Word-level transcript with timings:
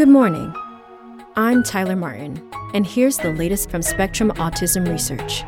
Good 0.00 0.08
morning. 0.08 0.54
I'm 1.36 1.62
Tyler 1.62 1.94
Martin, 1.94 2.42
and 2.72 2.86
here's 2.86 3.18
the 3.18 3.34
latest 3.34 3.70
from 3.70 3.82
Spectrum 3.82 4.30
Autism 4.36 4.88
Research. 4.88 5.44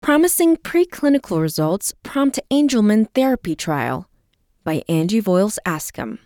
Promising 0.00 0.56
Preclinical 0.56 1.38
Results 1.38 1.92
Prompt 2.02 2.40
Angelman 2.50 3.08
Therapy 3.14 3.54
Trial 3.54 4.08
by 4.64 4.82
Angie 4.88 5.20
Voyles 5.20 5.58
Askham. 5.66 6.18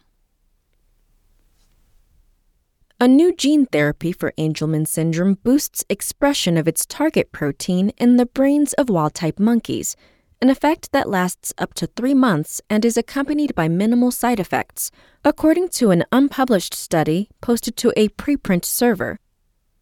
A 3.00 3.09
new 3.09 3.34
gene 3.34 3.66
therapy 3.66 4.12
for 4.12 4.32
Angelman 4.39 4.86
syndrome 4.86 5.34
boosts 5.43 5.84
expression 5.91 6.57
of 6.57 6.68
its 6.68 6.86
target 6.86 7.32
protein 7.32 7.89
in 7.98 8.18
the 8.18 8.27
brains 8.27 8.73
of 8.75 8.89
wild 8.89 9.14
type 9.14 9.41
monkeys, 9.41 9.96
an 10.45 10.50
effect 10.50 10.92
that 10.92 11.08
lasts 11.08 11.54
up 11.56 11.72
to 11.72 11.86
three 11.86 12.12
months 12.12 12.60
and 12.68 12.84
is 12.84 12.98
accompanied 12.98 13.54
by 13.54 13.66
minimal 13.66 14.10
side 14.10 14.38
effects, 14.38 14.90
according 15.24 15.70
to 15.70 15.91
an 15.91 16.05
unpublished 16.12 16.74
study 16.74 17.30
posted 17.41 17.78
to 17.78 17.91
a 17.96 18.10
preprint 18.10 18.62
server. 18.62 19.19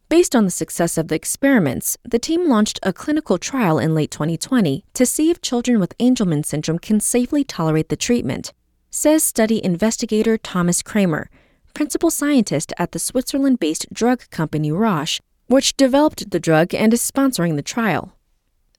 Based 0.07 0.33
on 0.33 0.45
the 0.45 0.49
success 0.61 0.97
of 0.97 1.09
the 1.09 1.15
experiments, 1.15 1.97
the 2.05 2.17
team 2.17 2.47
launched 2.47 2.79
a 2.81 2.93
clinical 2.93 3.37
trial 3.37 3.77
in 3.77 3.93
late 3.93 4.09
2020 4.09 4.85
to 4.93 5.05
see 5.05 5.29
if 5.29 5.41
children 5.41 5.81
with 5.81 5.97
Angelman 5.97 6.45
syndrome 6.45 6.79
can 6.79 7.01
safely 7.01 7.43
tolerate 7.43 7.89
the 7.89 7.97
treatment, 7.97 8.53
says 8.89 9.21
study 9.21 9.61
investigator 9.65 10.37
Thomas 10.37 10.81
Kremer, 10.81 11.29
principal 11.73 12.09
scientist 12.09 12.71
at 12.77 12.93
the 12.93 12.99
Switzerland 12.99 13.59
based 13.59 13.91
drug 13.91 14.29
company 14.29 14.71
Roche, 14.71 15.19
which 15.47 15.75
developed 15.75 16.31
the 16.31 16.39
drug 16.39 16.73
and 16.73 16.93
is 16.93 17.01
sponsoring 17.01 17.57
the 17.57 17.61
trial. 17.61 18.13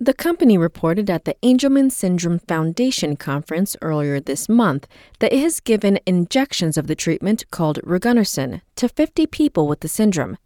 The 0.04 0.12
company 0.12 0.58
reported 0.58 1.08
at 1.08 1.24
the 1.24 1.34
Angelman 1.42 1.90
Syndrome 1.90 2.38
Foundation 2.40 3.16
conference 3.16 3.74
earlier 3.80 4.20
this 4.20 4.50
month 4.50 4.86
that 5.20 5.32
it 5.32 5.40
has 5.40 5.60
given 5.60 5.98
injections 6.04 6.76
of 6.76 6.88
the 6.88 6.94
treatment 6.94 7.50
called 7.50 7.80
Rugonersen 7.82 8.60
to 8.76 8.86
50 8.86 9.26
people 9.26 9.66
with 9.66 9.80
the 9.80 9.88
syndrome. 9.88 10.36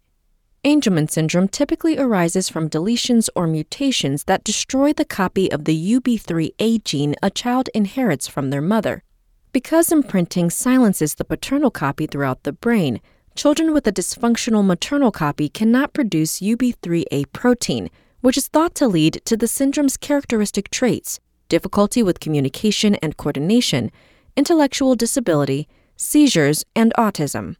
Angelman 0.63 1.11
syndrome 1.11 1.49
typically 1.49 1.97
arises 1.97 2.47
from 2.47 2.69
deletions 2.69 3.27
or 3.35 3.47
mutations 3.47 4.23
that 4.23 4.45
destroy 4.45 4.93
the 4.93 5.03
copy 5.03 5.51
of 5.51 5.65
the 5.65 5.99
UBE3A 5.99 6.81
gene 6.85 7.15
a 7.21 7.29
child 7.29 7.67
inherits 7.75 8.29
from 8.29 8.51
their 8.51 8.61
mother. 8.61 9.03
Because 9.51 9.91
imprinting 9.91 10.49
silences 10.49 11.15
the 11.15 11.25
paternal 11.25 11.69
copy 11.69 12.07
throughout 12.07 12.43
the 12.43 12.53
brain, 12.53 13.01
children 13.35 13.73
with 13.73 13.85
a 13.87 13.91
dysfunctional 13.91 14.65
maternal 14.65 15.11
copy 15.11 15.49
cannot 15.49 15.91
produce 15.91 16.39
UBE3A 16.39 17.33
protein, 17.33 17.89
which 18.21 18.37
is 18.37 18.47
thought 18.47 18.75
to 18.75 18.87
lead 18.87 19.21
to 19.25 19.37
the 19.37 19.47
syndrome's 19.47 19.97
characteristic 19.97 20.69
traits 20.69 21.19
difficulty 21.49 22.03
with 22.03 22.19
communication 22.19 22.93
and 22.95 23.17
coordination, 23.17 23.91
intellectual 24.37 24.95
disability, 24.95 25.67
seizures, 25.97 26.63
and 26.75 26.93
autism. 26.97 27.55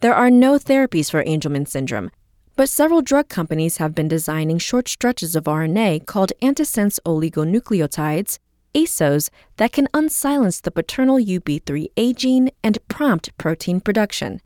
There 0.00 0.14
are 0.14 0.30
no 0.30 0.58
therapies 0.58 1.10
for 1.10 1.24
Angelman 1.24 1.66
syndrome, 1.66 2.10
but 2.56 2.68
several 2.68 3.02
drug 3.02 3.28
companies 3.28 3.76
have 3.76 3.94
been 3.94 4.08
designing 4.08 4.58
short 4.58 4.88
stretches 4.88 5.36
of 5.36 5.44
RNA 5.44 6.06
called 6.06 6.32
antisense 6.42 6.98
oligonucleotides, 7.06 8.38
ASOs, 8.74 9.30
that 9.56 9.72
can 9.72 9.86
unsilence 9.94 10.60
the 10.60 10.70
paternal 10.70 11.16
UBE3A 11.16 12.16
gene 12.16 12.50
and 12.62 12.78
prompt 12.88 13.36
protein 13.38 13.80
production. 13.80 14.40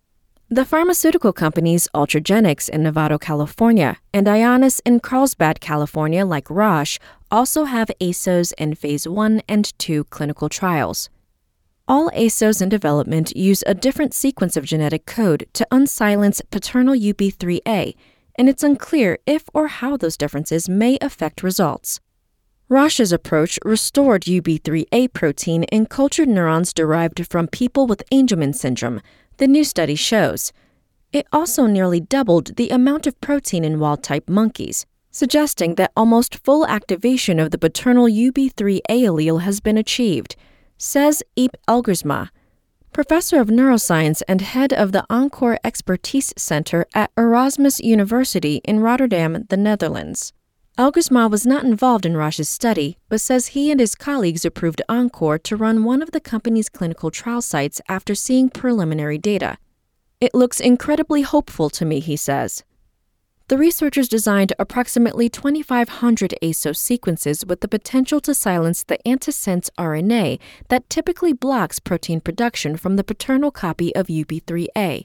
The 0.52 0.64
pharmaceutical 0.64 1.32
companies 1.32 1.86
Ultragenyx 1.94 2.68
in 2.68 2.82
Novato, 2.82 3.20
California, 3.20 3.98
and 4.12 4.26
Ionis 4.26 4.80
in 4.84 4.98
Carlsbad, 4.98 5.60
California, 5.60 6.26
like 6.26 6.50
Roche, 6.50 6.98
also 7.30 7.66
have 7.66 7.88
ASOs 8.00 8.52
in 8.58 8.74
phase 8.74 9.06
1 9.06 9.42
and 9.48 9.72
2 9.78 10.02
clinical 10.10 10.48
trials. 10.48 11.08
All 11.86 12.10
ASOs 12.10 12.60
in 12.60 12.68
development 12.68 13.36
use 13.36 13.62
a 13.64 13.74
different 13.74 14.12
sequence 14.12 14.56
of 14.56 14.64
genetic 14.64 15.06
code 15.06 15.46
to 15.52 15.64
unsilence 15.70 16.42
paternal 16.50 16.96
UBE3A, 16.96 17.94
and 18.34 18.48
it's 18.48 18.64
unclear 18.64 19.18
if 19.26 19.44
or 19.54 19.68
how 19.68 19.96
those 19.96 20.16
differences 20.16 20.68
may 20.68 20.98
affect 21.00 21.44
results. 21.44 22.00
Roche's 22.68 23.12
approach 23.12 23.56
restored 23.64 24.22
UBE3A 24.22 25.12
protein 25.12 25.62
in 25.64 25.86
cultured 25.86 26.28
neurons 26.28 26.72
derived 26.72 27.24
from 27.28 27.46
people 27.46 27.86
with 27.86 28.02
Angelman 28.10 28.52
syndrome, 28.52 29.00
the 29.40 29.48
new 29.48 29.64
study 29.64 29.96
shows. 29.96 30.52
It 31.12 31.26
also 31.32 31.66
nearly 31.66 31.98
doubled 31.98 32.56
the 32.56 32.68
amount 32.68 33.08
of 33.08 33.20
protein 33.20 33.64
in 33.64 33.80
wild 33.80 34.04
type 34.04 34.28
monkeys, 34.28 34.86
suggesting 35.10 35.74
that 35.74 35.92
almost 35.96 36.44
full 36.44 36.66
activation 36.66 37.40
of 37.40 37.50
the 37.50 37.58
paternal 37.58 38.06
UBE3A 38.06 38.82
allele 38.88 39.40
has 39.40 39.58
been 39.58 39.76
achieved 39.76 40.36
says 40.76 41.22
Ype 41.36 41.56
Elgersma, 41.68 42.28
professor 42.92 43.40
of 43.40 43.48
neuroscience 43.48 44.22
and 44.28 44.40
head 44.40 44.72
of 44.72 44.92
the 44.92 45.04
Encore 45.10 45.58
Expertise 45.62 46.32
Center 46.38 46.86
at 46.94 47.10
Erasmus 47.18 47.80
University 47.80 48.60
in 48.64 48.80
Rotterdam, 48.80 49.44
the 49.48 49.56
Netherlands. 49.56 50.32
Elgersma 50.78 51.30
was 51.30 51.46
not 51.46 51.64
involved 51.64 52.06
in 52.06 52.16
Roche's 52.16 52.48
study, 52.48 52.96
but 53.08 53.20
says 53.20 53.48
he 53.48 53.70
and 53.70 53.80
his 53.80 53.94
colleagues 53.94 54.44
approved 54.44 54.80
Encore 54.88 55.38
to 55.38 55.56
run 55.56 55.84
one 55.84 56.00
of 56.00 56.12
the 56.12 56.20
company's 56.20 56.68
clinical 56.68 57.10
trial 57.10 57.42
sites 57.42 57.80
after 57.88 58.14
seeing 58.14 58.48
preliminary 58.48 59.18
data. 59.18 59.58
It 60.20 60.34
looks 60.34 60.60
incredibly 60.60 61.22
hopeful 61.22 61.70
to 61.70 61.84
me, 61.84 62.00
he 62.00 62.16
says. 62.16 62.62
The 63.48 63.58
researchers 63.58 64.08
designed 64.08 64.52
approximately 64.60 65.28
2,500 65.28 66.34
ASO 66.40 66.76
sequences 66.76 67.44
with 67.44 67.62
the 67.62 67.68
potential 67.68 68.20
to 68.20 68.32
silence 68.32 68.84
the 68.84 68.98
antisense 69.04 69.68
RNA 69.76 70.38
that 70.68 70.88
typically 70.88 71.32
blocks 71.32 71.80
protein 71.80 72.20
production 72.20 72.76
from 72.76 72.94
the 72.94 73.02
paternal 73.02 73.50
copy 73.50 73.92
of 73.96 74.06
UBE3A. 74.06 75.04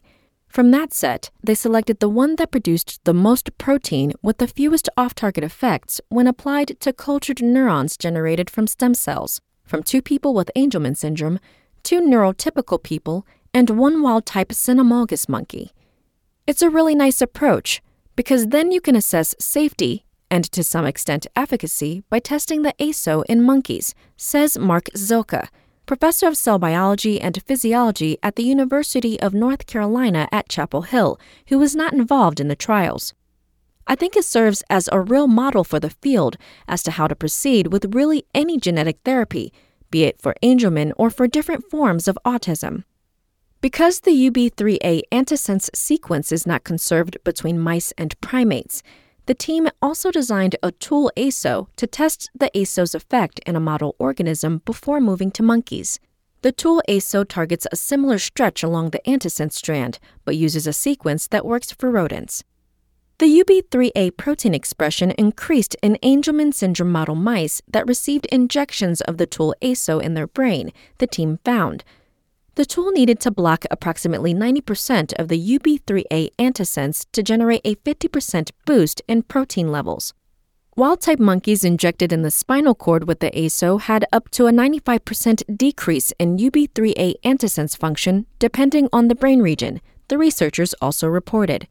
From 0.55 0.71
that 0.71 0.93
set, 0.93 1.31
they 1.43 1.53
selected 1.53 1.99
the 1.99 2.07
one 2.07 2.37
that 2.37 2.49
produced 2.49 3.03
the 3.03 3.13
most 3.13 3.57
protein 3.57 4.13
with 4.21 4.37
the 4.37 4.47
fewest 4.47 4.87
off 4.95 5.13
target 5.13 5.43
effects 5.43 5.99
when 6.07 6.27
applied 6.27 6.79
to 6.79 6.93
cultured 6.93 7.43
neurons 7.43 7.97
generated 7.97 8.49
from 8.49 8.65
stem 8.65 8.93
cells 8.93 9.41
from 9.65 9.83
two 9.83 10.01
people 10.01 10.33
with 10.33 10.49
Angelman 10.55 10.95
syndrome, 10.95 11.39
two 11.83 11.99
neurotypical 11.99 12.81
people, 12.81 13.27
and 13.53 13.69
one 13.71 14.01
wild 14.01 14.25
type 14.25 14.47
cynomolgus 14.53 15.27
monkey. 15.27 15.71
It's 16.47 16.61
a 16.61 16.69
really 16.69 16.95
nice 16.95 17.21
approach 17.21 17.81
because 18.15 18.47
then 18.47 18.71
you 18.71 18.79
can 18.79 18.95
assess 18.95 19.35
safety 19.37 20.05
and 20.31 20.49
to 20.53 20.63
some 20.63 20.85
extent 20.85 21.27
efficacy 21.35 22.03
by 22.09 22.19
testing 22.19 22.61
the 22.61 22.73
ASO 22.79 23.25
in 23.27 23.43
monkeys, 23.43 23.93
says 24.15 24.57
Mark 24.57 24.85
Zylka, 24.95 25.49
professor 25.85 26.27
of 26.27 26.37
cell 26.37 26.57
biology 26.57 27.21
and 27.21 27.41
physiology 27.43 28.17
at 28.23 28.35
the 28.35 28.43
University 28.43 29.19
of 29.19 29.33
North 29.33 29.67
Carolina 29.67 30.27
at 30.31 30.49
Chapel 30.49 30.83
Hill, 30.83 31.19
who 31.47 31.59
was 31.59 31.75
not 31.75 31.93
involved 31.93 32.39
in 32.39 32.47
the 32.47 32.55
trials. 32.55 33.13
I 33.87 33.95
think 33.95 34.15
it 34.15 34.25
serves 34.25 34.63
as 34.69 34.89
a 34.91 34.99
real 34.99 35.27
model 35.27 35.63
for 35.63 35.79
the 35.79 35.91
field 35.91 36.37
as 36.67 36.81
to 36.83 36.91
how 36.91 37.07
to 37.07 37.15
proceed 37.15 37.67
with 37.67 37.93
really 37.93 38.25
any 38.33 38.57
genetic 38.57 38.97
therapy, 39.05 39.53
be 39.91 40.03
it 40.03 40.19
for 40.19 40.35
Angelman 40.41 40.91
or 40.97 41.09
for 41.09 41.27
different 41.27 41.69
forms 41.69 42.07
of 42.07 42.17
autism. 42.25 42.83
Because 43.61 44.01
the 44.01 44.29
UBE3A 44.29 45.01
antisense 45.11 45.69
sequence 45.75 46.31
is 46.31 46.47
not 46.47 46.63
conserved 46.63 47.17
between 47.23 47.59
mice 47.59 47.93
and 47.97 48.19
primates, 48.21 48.81
the 49.25 49.33
team 49.33 49.67
also 49.81 50.11
designed 50.11 50.55
a 50.61 50.71
tool 50.71 51.11
ASO 51.17 51.67
to 51.75 51.87
test 51.87 52.29
the 52.37 52.51
ASO's 52.53 52.93
effect 52.93 53.39
in 53.45 53.55
a 53.55 53.59
model 53.59 53.95
organism 53.99 54.61
before 54.65 55.01
moving 55.01 55.31
to 55.31 55.43
monkeys. 55.43 55.99
The 56.41 56.51
tool 56.51 56.81
ASO 56.87 57.27
targets 57.27 57.65
a 57.71 57.75
similar 57.75 58.19
stretch 58.19 58.61
along 58.61 58.91
the 58.91 59.01
antisense 59.07 59.53
strand, 59.53 59.97
but 60.25 60.35
uses 60.35 60.67
a 60.67 60.73
sequence 60.73 61.27
that 61.27 61.45
works 61.45 61.71
for 61.71 61.89
rodents. 61.89 62.43
The 63.17 63.43
UBE3A 63.43 64.17
protein 64.17 64.53
expression 64.53 65.11
increased 65.11 65.75
in 65.81 65.97
Angelman 66.03 66.53
syndrome 66.53 66.91
model 66.91 67.15
mice 67.15 67.61
that 67.67 67.87
received 67.87 68.25
injections 68.27 69.01
of 69.01 69.17
the 69.17 69.25
tool 69.25 69.55
ASO 69.61 70.01
in 70.01 70.15
their 70.15 70.27
brain, 70.27 70.71
the 70.97 71.07
team 71.07 71.39
found, 71.45 71.83
the 72.55 72.65
tool 72.65 72.91
needed 72.91 73.19
to 73.19 73.31
block 73.31 73.65
approximately 73.69 74.33
90% 74.33 75.13
of 75.19 75.27
the 75.27 75.59
UBE3A 75.59 76.29
antisense 76.39 77.05
to 77.11 77.21
generate 77.21 77.61
a 77.65 77.75
50% 77.75 78.51
boost 78.65 79.01
in 79.07 79.23
protein 79.23 79.71
levels. 79.71 80.13
Wild 80.77 80.99
type 81.01 81.19
monkeys 81.19 81.63
injected 81.63 82.11
in 82.11 82.21
the 82.21 82.31
spinal 82.31 82.75
cord 82.75 83.07
with 83.07 83.19
the 83.19 83.31
ASO 83.31 83.79
had 83.79 84.05
up 84.11 84.29
to 84.31 84.47
a 84.47 84.51
95% 84.51 85.57
decrease 85.57 86.11
in 86.19 86.37
UBE3A 86.37 87.15
antisense 87.23 87.77
function 87.77 88.25
depending 88.39 88.89
on 88.91 89.07
the 89.07 89.15
brain 89.15 89.41
region, 89.41 89.79
the 90.07 90.17
researchers 90.17 90.73
also 90.81 91.07
reported. 91.07 91.67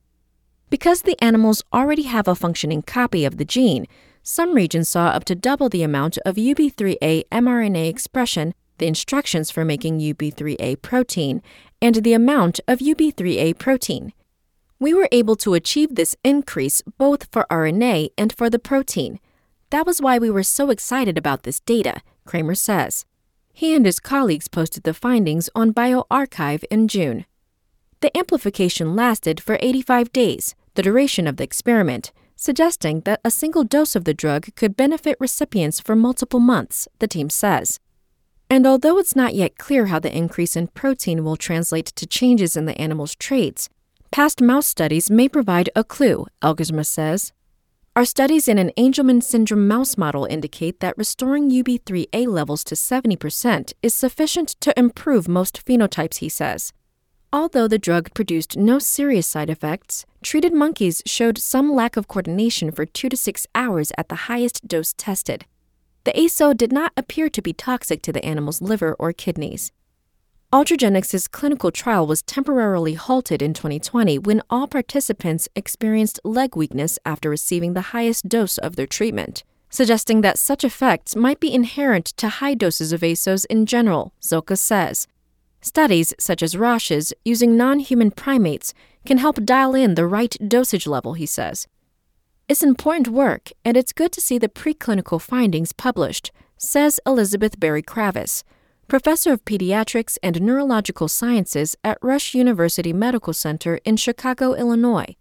Because 0.71 1.03
the 1.03 1.23
animals 1.23 1.63
already 1.73 2.05
have 2.05 2.27
a 2.27 2.35
functioning 2.35 2.83
copy 2.83 3.25
of 3.25 3.37
the 3.37 3.45
gene, 3.45 3.87
some 4.23 4.55
regions 4.55 4.89
saw 4.89 5.09
up 5.09 5.25
to 5.27 5.35
double 5.35 5.69
the 5.69 5.83
amount 5.83 6.17
of 6.25 6.37
UBE3A 6.37 7.25
mRNA 7.31 7.89
expression 7.89 8.55
the 8.79 8.87
instructions 8.87 9.50
for 9.50 9.65
making 9.65 10.00
UBE3A 10.00 10.82
protein, 10.82 11.43
and 11.81 11.97
the 11.97 12.15
amount 12.15 12.61
of 12.67 12.79
UBE3A 12.79 13.59
protein. 13.59 14.12
We 14.79 14.93
were 14.93 15.09
able 15.12 15.37
to 15.37 15.55
achieve 15.55 15.94
this 15.94 16.17
increase 16.25 16.82
both 16.99 17.29
for 17.31 17.47
RNA 17.50 18.11
and 18.19 18.32
for 18.32 18.50
the 18.50 18.59
protein. 18.59 19.21
That 19.71 19.87
was 19.87 20.00
why 20.00 20.19
we 20.19 20.31
were 20.31 20.43
so 20.43 20.71
excited 20.71 21.17
about 21.17 21.43
this 21.43 21.61
data, 21.61 22.03
Kremer 22.26 22.55
says. 22.55 23.06
He 23.53 23.75
and 23.75 23.87
his 23.87 24.00
colleagues 24.00 24.49
posted 24.49 24.82
the 24.82 24.94
findings 24.94 25.49
on 25.55 25.73
bioRxiv 25.73 26.65
in 26.70 26.88
June. 26.88 27.25
The 28.00 28.17
amplification 28.17 28.97
lasted 28.97 29.41
for 29.41 29.56
85 29.61 30.12
days, 30.12 30.55
the 30.75 30.82
duration 30.82 31.27
of 31.27 31.37
the 31.37 31.44
experiment, 31.44 32.12
suggesting 32.37 33.00
that 33.03 33.20
a 33.25 33.31
single 33.31 33.65
dose 33.65 33.94
of 33.94 34.05
the 34.05 34.12
drug 34.12 34.55
could 34.56 34.77
benefit 34.77 35.17
recipients 35.20 35.81
for 35.81 35.94
multiple 35.94 36.41
months, 36.41 36.88
the 36.99 37.09
team 37.09 37.31
says. 37.31 37.81
And 38.50 38.67
although 38.67 38.99
it's 38.99 39.17
not 39.17 39.35
yet 39.35 39.58
clear 39.58 39.87
how 39.87 39.99
the 39.99 40.17
increase 40.17 40.56
in 40.56 40.69
protein 40.69 41.25
will 41.25 41.37
translate 41.37 41.87
to 41.87 42.06
changes 42.06 42.56
in 42.56 42.67
the 42.67 42.79
animal's 42.81 43.14
traits, 43.14 43.69
past 44.11 44.41
mouse 44.41 44.67
studies 44.67 45.11
may 45.11 45.29
provide 45.29 45.70
a 45.75 45.82
clue, 45.82 46.26
Elgersma 46.43 46.87
says. 46.87 47.32
Our 47.96 48.05
studies 48.05 48.49
in 48.49 48.58
an 48.58 48.73
Angelman 48.76 49.23
syndrome 49.23 49.69
mouse 49.69 49.96
model 49.96 50.25
indicate 50.25 50.81
that 50.81 50.99
restoring 50.99 51.50
UBE3A 51.50 52.26
levels 52.26 52.64
to 52.64 52.75
70% 52.75 53.73
is 53.82 53.94
sufficient 53.94 54.56
to 54.61 54.76
improve 54.76 55.29
most 55.29 55.64
phenotypes, 55.64 56.17
he 56.17 56.29
says. 56.29 56.73
Although 57.32 57.69
the 57.69 57.79
drug 57.79 58.12
produced 58.14 58.56
no 58.56 58.79
serious 58.79 59.26
side 59.26 59.50
effects, 59.50 60.06
treated 60.23 60.52
monkeys 60.52 61.02
showed 61.06 61.38
some 61.38 61.73
lack 61.73 61.96
of 61.96 62.08
coordination 62.08 62.70
for 62.70 62.85
two 62.85 63.08
to 63.08 63.17
six 63.17 63.46
hours 63.55 63.91
at 63.99 64.08
the 64.08 64.26
highest 64.26 64.67
dose 64.67 64.93
tested. 64.96 65.44
The 66.05 66.12
ASO 66.12 66.55
did 66.55 66.71
not 66.71 66.93
appear 66.99 67.31
to 67.31 67.41
be 67.41 67.55
toxic 67.55 68.03
to 68.03 68.12
the 68.12 68.25
animal's 68.25 68.61
liver 68.61 68.95
or 68.99 69.15
kidneys. 69.15 69.73
Ultragenyx's 70.53 71.27
clinical 71.27 71.71
trial 71.71 72.06
was 72.06 72.23
temporarily 72.23 72.93
halted 72.93 73.41
in 73.41 73.55
2020 73.55 74.19
when 74.19 74.43
all 74.51 74.69
participants 74.69 75.49
experienced 75.56 76.21
leg 76.23 76.55
weakness 76.55 76.99
after 77.06 77.31
receiving 77.31 77.73
the 77.73 77.91
highest 77.93 78.29
dose 78.29 78.59
of 78.59 78.77
their 78.77 78.87
treatment, 78.87 79.45
suggesting 79.71 80.21
that 80.21 80.39
such 80.39 80.62
effects 80.62 81.17
might 81.17 81.41
be 81.41 81.53
inherent 81.53 82.05
to 82.05 82.29
high 82.29 82.55
doses 82.55 82.93
of 82.93 83.01
ASOs 83.01 83.47
in 83.47 83.65
general, 83.65 84.12
Zylka 84.21 84.59
says. 84.59 85.09
Studies, 85.62 86.12
such 86.21 86.43
as 86.43 86.56
Roche's, 86.56 87.15
using 87.25 87.56
non 87.56 87.79
human 87.79 88.11
primates, 88.11 88.75
can 89.06 89.17
help 89.17 89.43
dial 89.45 89.75
in 89.75 89.95
the 89.95 90.06
right 90.06 90.37
dosage 90.47 90.87
level, 90.87 91.15
he 91.15 91.25
says. 91.27 91.67
It's 92.49 92.62
important 92.62 93.08
work, 93.08 93.50
and 93.64 93.76
it's 93.76 93.93
good 93.93 94.12
to 94.12 94.20
see 94.20 94.38
the 94.38 94.49
preclinical 94.49 95.20
findings 95.20 95.73
published, 95.73 96.31
says 96.56 97.00
Elizabeth 97.06 97.58
Berry 97.58 97.82
Kravis 97.82 98.43
professor 98.88 99.32
of 99.32 99.44
pediatrics 99.44 100.19
and 100.23 100.41
neurological 100.41 101.08
sciences 101.08 101.76
at 101.82 101.99
Rush 102.02 102.35
University 102.35 102.93
Medical 102.93 103.32
Center 103.32 103.76
in 103.85 103.96
Chicago, 103.96 104.55
Illinois. 104.55 105.17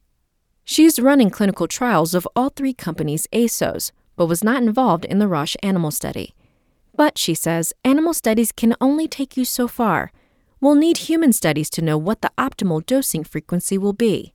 She's 0.63 0.99
running 0.99 1.29
clinical 1.29 1.67
trials 1.67 2.13
of 2.13 2.27
all 2.35 2.49
three 2.49 2.73
companies' 2.73 3.27
ASOs, 3.33 3.91
but 4.15 4.27
was 4.27 4.43
not 4.43 4.61
involved 4.61 5.05
in 5.05 5.19
the 5.19 5.27
Roche 5.27 5.55
animal 5.63 5.91
study. 5.91 6.33
But, 6.95 7.17
she 7.17 7.33
says, 7.33 7.73
animal 7.83 8.13
studies 8.13 8.51
can 8.51 8.75
only 8.79 9.07
take 9.07 9.35
you 9.35 9.45
so 9.45 9.67
far. 9.67 10.11
We'll 10.61 10.75
need 10.75 10.97
human 10.97 11.33
studies 11.33 11.69
to 11.71 11.81
know 11.81 11.97
what 11.97 12.21
the 12.21 12.31
optimal 12.37 12.85
dosing 12.85 13.23
frequency 13.23 13.77
will 13.77 13.93
be. 13.93 14.33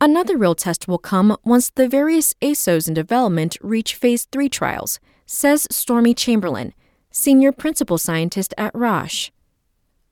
Another 0.00 0.36
real 0.36 0.54
test 0.54 0.86
will 0.86 0.98
come 0.98 1.36
once 1.44 1.70
the 1.70 1.88
various 1.88 2.32
ASOs 2.40 2.86
in 2.86 2.94
development 2.94 3.56
reach 3.60 3.96
phase 3.96 4.26
3 4.30 4.48
trials, 4.48 5.00
says 5.26 5.66
Stormy 5.72 6.14
Chamberlain, 6.14 6.72
senior 7.10 7.50
principal 7.50 7.98
scientist 7.98 8.54
at 8.56 8.72
Roche. 8.76 9.32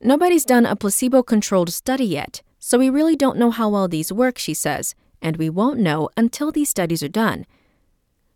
Nobody's 0.00 0.44
done 0.44 0.66
a 0.66 0.74
placebo 0.74 1.22
controlled 1.22 1.72
study 1.72 2.04
yet, 2.04 2.42
so 2.58 2.78
we 2.78 2.90
really 2.90 3.14
don't 3.14 3.38
know 3.38 3.52
how 3.52 3.68
well 3.68 3.86
these 3.86 4.12
work, 4.12 4.38
she 4.38 4.54
says, 4.54 4.96
and 5.22 5.36
we 5.36 5.48
won't 5.48 5.78
know 5.78 6.10
until 6.16 6.50
these 6.50 6.68
studies 6.68 7.04
are 7.04 7.08
done. 7.08 7.46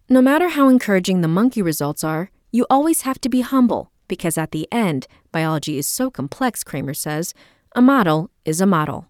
No 0.09 0.23
matter 0.23 0.51
how 0.51 0.69
encouraging 0.69 1.21
the 1.21 1.29
monkey 1.29 1.63
results 1.63 2.05
are, 2.05 2.31
you 2.53 2.65
always 2.71 3.03
have 3.03 3.21
to 3.23 3.29
be 3.29 3.41
humble, 3.41 3.91
because 4.07 4.39
at 4.39 4.53
the 4.53 4.69
end, 4.71 5.09
biology 5.33 5.79
is 5.79 5.87
so 5.89 6.13
complex, 6.13 6.63
Kremer 6.63 6.95
says, 6.95 7.35
a 7.75 7.83
model 7.83 8.31
is 8.45 8.61
a 8.61 8.67
model. 8.67 9.10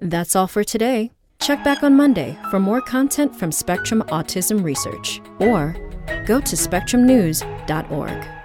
That's 0.00 0.36
all 0.36 0.46
for 0.46 0.64
today. 0.64 1.10
Check 1.40 1.62
back 1.62 1.82
on 1.82 1.96
Monday 1.96 2.38
for 2.50 2.58
more 2.58 2.80
content 2.80 3.34
from 3.34 3.52
Spectrum 3.52 4.02
Autism 4.08 4.64
Research 4.64 5.20
or 5.38 5.76
go 6.26 6.40
to 6.40 6.56
spectrumnews.org. 6.56 8.37